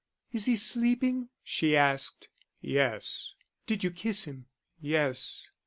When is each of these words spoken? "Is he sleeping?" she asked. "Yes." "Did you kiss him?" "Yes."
"Is 0.31 0.45
he 0.45 0.55
sleeping?" 0.55 1.29
she 1.43 1.77
asked. 1.77 2.27
"Yes." 2.59 3.33
"Did 3.67 3.83
you 3.83 3.91
kiss 3.91 4.23
him?" 4.23 4.47
"Yes." 4.79 5.45